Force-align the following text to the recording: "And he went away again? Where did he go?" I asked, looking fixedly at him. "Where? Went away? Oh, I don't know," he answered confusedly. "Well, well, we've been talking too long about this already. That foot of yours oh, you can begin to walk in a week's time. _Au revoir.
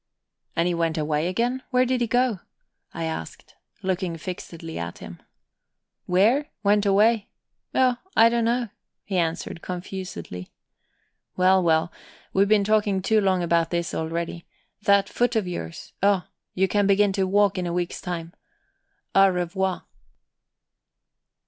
"And 0.55 0.67
he 0.67 0.73
went 0.73 0.97
away 0.97 1.27
again? 1.27 1.61
Where 1.69 1.85
did 1.85 2.01
he 2.01 2.07
go?" 2.07 2.39
I 2.91 3.03
asked, 3.03 3.53
looking 3.83 4.17
fixedly 4.17 4.79
at 4.79 4.97
him. 4.97 5.21
"Where? 6.07 6.47
Went 6.63 6.87
away? 6.87 7.29
Oh, 7.75 7.97
I 8.15 8.27
don't 8.29 8.45
know," 8.45 8.69
he 9.03 9.19
answered 9.19 9.61
confusedly. 9.61 10.49
"Well, 11.37 11.61
well, 11.61 11.91
we've 12.33 12.47
been 12.47 12.63
talking 12.63 13.03
too 13.03 13.21
long 13.21 13.43
about 13.43 13.69
this 13.69 13.93
already. 13.93 14.47
That 14.81 15.07
foot 15.07 15.35
of 15.35 15.47
yours 15.47 15.93
oh, 16.01 16.25
you 16.55 16.67
can 16.67 16.87
begin 16.87 17.13
to 17.13 17.27
walk 17.27 17.59
in 17.59 17.67
a 17.67 17.73
week's 17.73 18.01
time. 18.01 18.33
_Au 19.13 19.31
revoir. 19.31 19.83